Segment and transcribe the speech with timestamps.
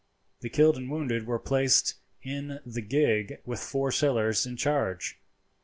[0.39, 1.93] The killed and wounded were placed
[2.23, 5.19] in the other gig with four sailors in charge.